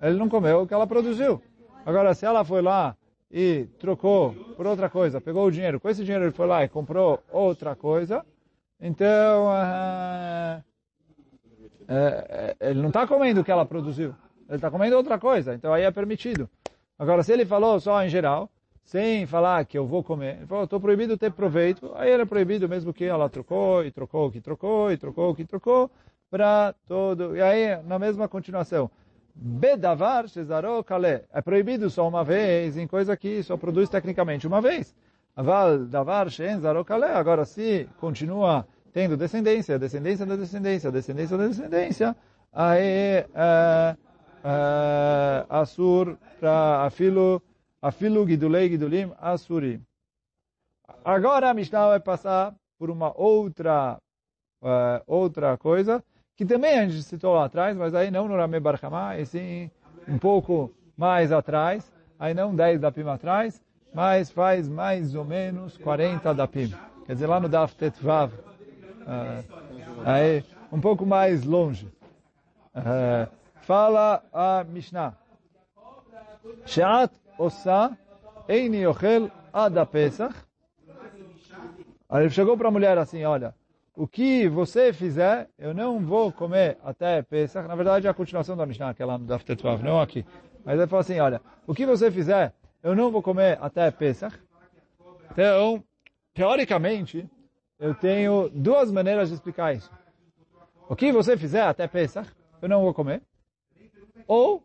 [0.02, 1.40] ele não comeu o que ela produziu.
[1.86, 2.94] Agora, se ela foi lá
[3.30, 6.68] e trocou por outra coisa, pegou o dinheiro, com esse dinheiro ele foi lá e
[6.68, 8.24] comprou outra coisa,
[8.80, 10.62] então uh,
[12.60, 14.14] ele não está comendo o que ela produziu,
[14.48, 16.48] ele está comendo outra coisa, então aí é permitido.
[16.98, 18.50] Agora, se ele falou só em geral,
[18.88, 20.38] sem falar que eu vou comer.
[20.38, 21.92] Ele falou, estou proibido ter proveito.
[21.94, 25.90] Aí era proibido mesmo que ela trocou, e trocou, que trocou, e trocou, que trocou,
[26.30, 27.36] para todo.
[27.36, 28.90] E aí, na mesma continuação.
[29.40, 31.24] Bedavar Cesaró Kalé.
[31.32, 34.94] É proibido só uma vez, em coisa que só produz tecnicamente uma vez.
[35.36, 37.14] Aval Davar Shen Kalé.
[37.14, 42.16] Agora, se continua tendo descendência, descendência da descendência, descendência da descendência,
[42.52, 43.96] aí é,
[44.44, 47.40] é, Assur para Afilo
[47.80, 49.80] Afilu Gidulei Gidulim Asurim.
[51.04, 53.98] Agora a Mishnah vai passar por uma outra,
[54.62, 56.02] uh, outra coisa,
[56.38, 59.68] que também a gente citou lá atrás, mas aí não no Rame Barhamá, e sim
[60.06, 63.60] um pouco mais atrás, aí não 10 da Pima atrás,
[63.92, 66.78] mas faz mais ou menos 40 da Pima.
[67.04, 69.44] Quer dizer, lá no Daf Tetvav, uh,
[70.04, 71.88] aí um pouco mais longe.
[72.72, 73.28] Uh,
[73.62, 75.14] fala a Mishnah.
[76.64, 77.98] Sheat Ossa,
[78.48, 80.36] Eini Yochel Ada Pesach.
[82.08, 83.52] Aí ele chegou para a mulher assim, olha,
[83.98, 87.66] o que você fizer, eu não vou comer até Pesach.
[87.66, 90.24] Na verdade, é a continuação da Mishnah, que é lá no Daf Tetvav, não aqui.
[90.64, 94.38] Mas ele falou assim, olha, o que você fizer, eu não vou comer até Pesach.
[95.32, 95.82] Então,
[96.32, 97.28] teoricamente,
[97.76, 99.90] eu tenho duas maneiras de explicar isso.
[100.88, 102.30] O que você fizer até Pesach,
[102.62, 103.20] eu não vou comer.
[104.28, 104.62] Ou,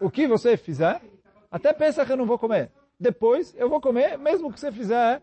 [0.00, 1.02] o que você fizer,
[1.50, 2.70] até Pesach eu não vou comer.
[3.00, 5.20] depois eu vou comer, mesmo que você fizer,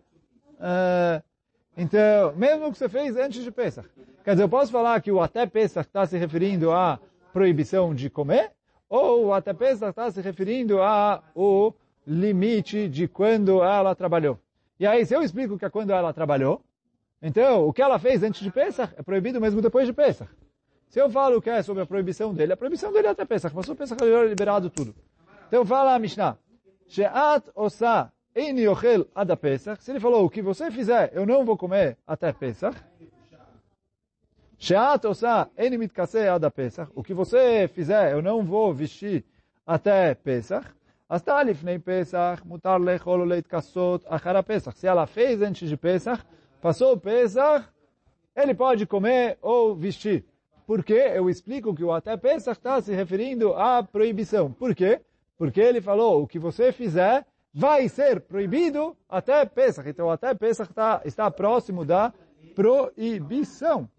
[0.60, 1.31] uh,
[1.78, 3.88] então, mesmo que você fez antes de Pesach.
[4.24, 7.00] Quer dizer, eu posso falar que o até Pesach está se referindo à
[7.34, 8.52] proibição de comer,
[8.90, 14.38] ou o até Pesach está se referindo ao limite de quando ela trabalhou.
[14.80, 16.62] E aí, se eu explico que é quando ela trabalhou,
[17.22, 20.30] então, o que ela fez antes de Pesach é proibido mesmo depois de Pesach.
[20.90, 23.54] Se eu falo que é sobre a proibição dele, a proibição dele é até Pesach.
[23.56, 24.94] Passou Pesach, ele é liberado tudo.
[25.48, 26.38] Então, fala a Mishnah.
[26.88, 32.78] She'at osa Se ele falou, o que você fizer, eu não vou comer até Pesach.
[36.96, 39.26] O que você fizer, eu não vou vestir
[39.66, 40.66] até Pesach.
[41.46, 42.42] Lifnei Pesach.
[44.78, 46.24] Se ela fez antes de Pesach,
[46.62, 47.68] passou Pesach,
[48.34, 50.24] ele pode comer ou vestir.
[50.66, 51.12] Por quê?
[51.14, 54.54] Eu explico que o até Pesach está se referindo à proibição.
[54.54, 55.02] Por quê?
[55.38, 59.88] Porque ele falou, o que você fizer vai ser proibido até Pesach.
[59.88, 62.14] Então, até Pesach está, está próximo da
[62.56, 63.90] proibição.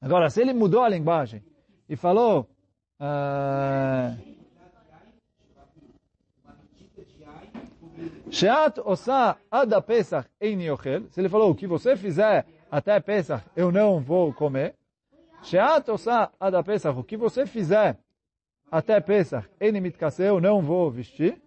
[0.00, 1.42] Agora, se ele mudou a linguagem
[1.88, 2.48] e falou...
[3.00, 4.32] Uh,
[8.30, 11.02] Sheat osa ad Pesach ein yochel.
[11.10, 14.74] Se ele falou, o que você fizer até Pesach, eu não vou comer.
[15.42, 16.98] Sheat osa ad Pesach.
[16.98, 17.98] O que você fizer
[18.70, 21.41] até Pesach, ein mitkase, eu não vou vestir.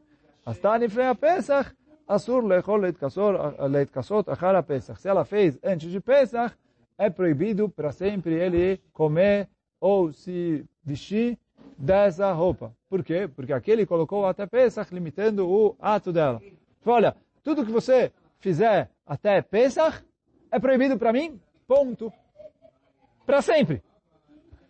[0.46, 1.72] Hasta nifrei Pesach,
[2.08, 5.02] asur lechol leitkasot a Pesach.
[5.02, 6.56] Se ela fez antes de Pesach,
[7.00, 9.50] é proibido para sempre ele comer
[9.82, 11.38] ou se vestir
[11.76, 12.72] dessa roupa.
[12.88, 13.28] Por quê?
[13.28, 16.40] Porque aqui ele colocou até Pesach, limitando o ato dela.
[16.86, 20.04] Olha, tudo que você fizer até Pesach
[20.52, 22.14] é proibido para mim, ponto.
[23.26, 23.82] Para sempre.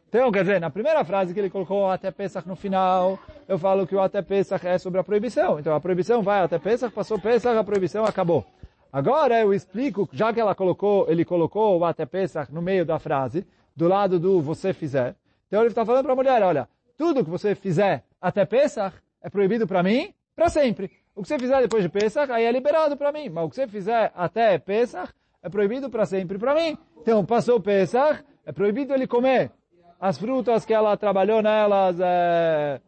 [0.07, 3.85] Então, quer dizer, na primeira frase que ele colocou até Pesach no final, eu falo
[3.85, 5.59] que o até Pesach é sobre a proibição.
[5.59, 8.45] Então, a proibição vai até Pesach, passou Pesach, a proibição acabou.
[8.91, 12.97] Agora eu explico, já que ela colocou, ele colocou o até Pesach no meio da
[12.97, 15.15] frase, do lado do você fizer.
[15.47, 19.29] Então ele está falando para a mulher, olha, tudo que você fizer até Pesach é
[19.29, 20.89] proibido para mim, para sempre.
[21.13, 23.29] O que você fizer depois de Pesach, aí é liberado para mim.
[23.29, 26.77] Mas o que você fizer até Pesach, é proibido para sempre para mim.
[27.01, 29.51] Então, passou Pesach, é proibido ele comer
[29.99, 32.81] as frutas que ela trabalhou nelas é,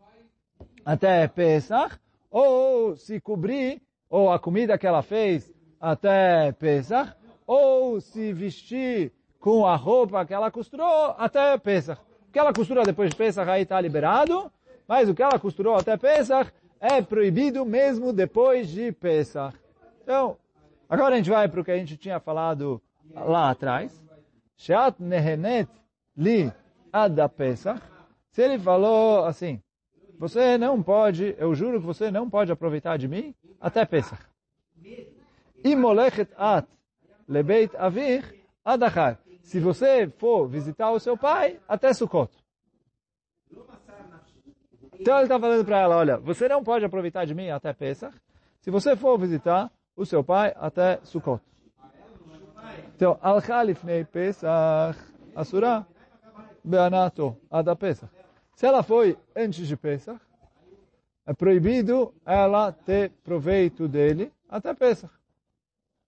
[0.87, 1.99] até Pesach,
[2.31, 7.13] ou se cobrir, ou a comida que ela fez até Pesach,
[7.45, 11.99] ou se vestir com a roupa que ela costurou até Pesach.
[12.29, 14.49] O que ela costura depois de Pesach aí está liberado,
[14.87, 19.57] mas o que ela costurou até Pesach é proibido mesmo depois de Pesach.
[20.03, 20.37] Então,
[20.87, 22.81] agora a gente vai para o que a gente tinha falado
[23.13, 23.91] lá atrás.
[24.55, 24.95] Shat
[26.15, 26.49] li
[26.93, 27.81] ad Pesach.
[28.29, 29.61] Se ele falou assim,
[30.17, 34.21] você não pode, eu juro que você não pode aproveitar de mim até Pesach.
[36.37, 36.67] At
[37.27, 38.23] lebeit avir
[38.63, 39.19] adachar.
[39.41, 42.31] Se você for visitar o seu pai, até Sukkot.
[44.99, 48.15] Então ele está falando para ela, olha, você não pode aproveitar de mim até Pesach,
[48.59, 51.41] se você for visitar o seu pai até Sukkot.
[52.95, 54.97] Então, al khalifnei Pesach,
[55.35, 55.85] asura,
[56.63, 58.16] beanato, ada Pesach.
[58.57, 60.19] Se ela foi antes de Pesach,
[61.27, 65.13] é proibido ela ter proveito dele até Pesach.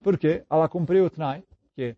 [0.02, 0.42] Por quê?
[0.50, 1.44] Ela cumpriu o Tnai,
[1.76, 1.94] que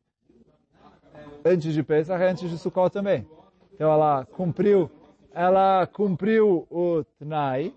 [1.43, 3.27] antes de Pesach é antes de Sukkot também.
[3.73, 4.91] Então ela cumpriu
[5.33, 7.75] ela cumpriu o Tnai,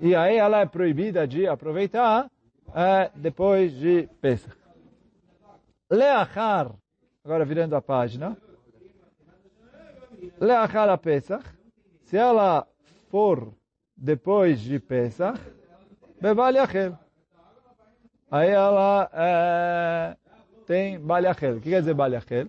[0.00, 2.30] e aí ela é proibida de aproveitar
[2.74, 4.56] é, depois de Pesach.
[5.90, 6.74] Leachar,
[7.22, 8.34] agora virando a página,
[10.40, 11.44] Leachar Pesach,
[12.02, 12.66] se ela
[13.08, 13.52] for
[13.96, 15.40] depois de Pesach,
[16.20, 16.98] Bebaliachel.
[18.30, 20.16] Aí ela é,
[20.66, 21.56] tem Baliachel.
[21.56, 22.48] O que quer dizer Baliachel?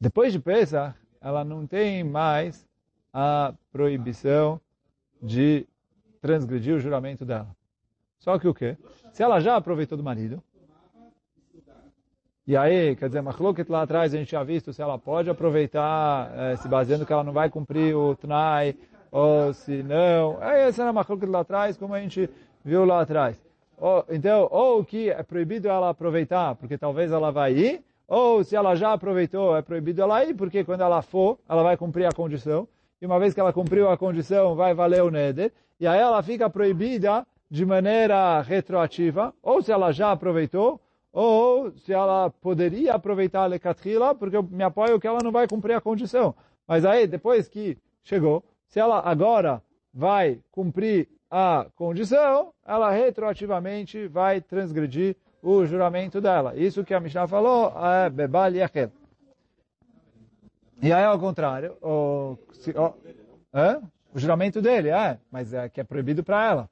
[0.00, 2.66] Depois de Pesach, ela não tem mais
[3.12, 4.60] a proibição
[5.20, 5.66] de
[6.20, 7.56] transgredir o juramento dela.
[8.18, 8.76] Só que o quê?
[9.12, 10.42] Se ela já aproveitou do marido,
[12.48, 16.32] e aí, quer dizer, Machloket lá atrás a gente tinha visto se ela pode aproveitar,
[16.34, 18.74] é, se baseando que ela não vai cumprir o Tnai,
[19.12, 20.38] ou se não.
[20.40, 22.26] Aí essa era Machloket lá atrás, como a gente
[22.64, 23.38] viu lá atrás.
[23.76, 28.56] Ou, então, ou que é proibido ela aproveitar, porque talvez ela vai ir, ou se
[28.56, 32.12] ela já aproveitou, é proibido ela ir, porque quando ela for, ela vai cumprir a
[32.12, 32.66] condição.
[32.98, 35.52] E uma vez que ela cumpriu a condição, vai valer o neder.
[35.78, 39.34] E aí ela fica proibida de maneira retroativa.
[39.42, 40.80] Ou se ela já aproveitou,
[41.20, 45.48] ou se ela poderia aproveitar a Lekatrila, porque eu me apoio que ela não vai
[45.48, 46.32] cumprir a condição.
[46.64, 49.60] Mas aí, depois que chegou, se ela agora
[49.92, 56.54] vai cumprir a condição, ela retroativamente vai transgredir o juramento dela.
[56.54, 58.92] Isso que a Mishnah falou é Bebal Yechel.
[60.80, 62.94] E aí, ao contrário, o, se, o,
[63.52, 63.80] é?
[64.14, 66.70] o juramento dele, é, mas é que é proibido para ela.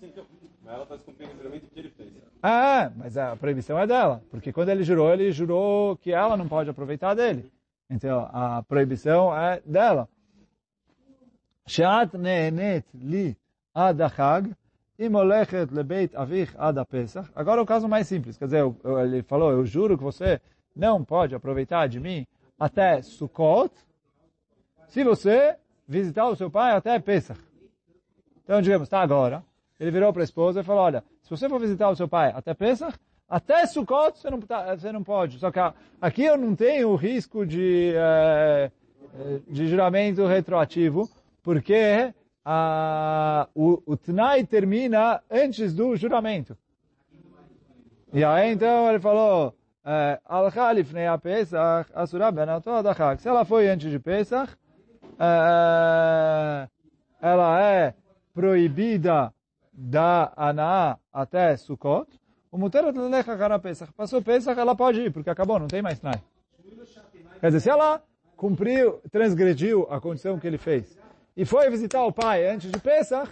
[0.00, 0.24] Sim, então,
[0.62, 2.25] mas ela está cumprindo o juramento que ele fez.
[2.42, 6.46] É, mas a proibição é dela, porque quando ele jurou, ele jurou que ela não
[6.46, 7.50] pode aproveitar dele.
[7.90, 10.08] Então, a proibição é dela.
[11.66, 13.36] Sheat neenet li
[13.74, 14.54] ad achag,
[14.98, 17.28] imolechet lebeit avich ad pesach.
[17.34, 18.64] Agora o caso mais simples, quer dizer,
[19.02, 20.40] ele falou, eu juro que você
[20.74, 22.26] não pode aproveitar de mim
[22.58, 23.72] até Sukkot,
[24.88, 25.56] se você
[25.86, 27.40] visitar o seu pai até Pesach.
[28.44, 29.42] Então, digamos, está agora,
[29.78, 32.32] ele virou para a esposa e falou, olha, se você for visitar o seu pai
[32.34, 32.96] até Pesach,
[33.28, 35.38] até Sukkot você não, tá, você não pode.
[35.38, 35.58] Só que
[36.00, 38.70] aqui eu não tenho o risco de, é,
[39.48, 41.08] de juramento retroativo,
[41.42, 42.12] porque
[42.44, 46.56] a, o, o Tnai termina antes do juramento.
[48.12, 49.52] E aí então ele falou,
[50.24, 53.20] Alcha lifnei a Pesach, asura adachak.
[53.20, 54.56] Se ela foi antes de Pesach,
[57.20, 57.94] ela é
[58.32, 59.32] proibida
[59.76, 62.08] da Ana até Sukkot,
[62.50, 63.92] o Muteret Lelecha Kara Pesach.
[63.92, 66.22] Passou Pesach, ela pode ir, porque acabou, não tem mais Tnai.
[67.38, 68.02] Quer dizer, se ela
[68.34, 70.98] cumpriu, transgrediu a condição que ele fez,
[71.36, 73.30] e foi visitar o pai antes de Pesach,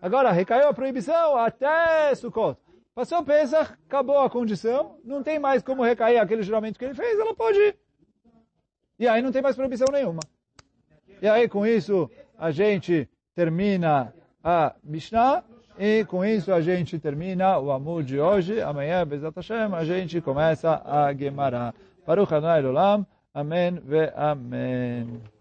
[0.00, 2.56] agora recaiu a proibição até Sukkot.
[2.94, 7.18] Passou Pesach, acabou a condição, não tem mais como recair aquele juramento que ele fez,
[7.18, 7.76] ela pode ir.
[8.98, 10.20] E aí não tem mais proibição nenhuma.
[11.20, 14.14] E aí com isso a gente termina
[14.44, 15.44] a Mishnah
[15.80, 18.60] e com isso a gente termina o Amor de hoje.
[18.60, 21.74] Amanhã, Bezat Hashem, a gente começa a Gemara.
[22.06, 23.06] Baruch Adonai Olam.
[23.32, 25.39] Amém ve Amém.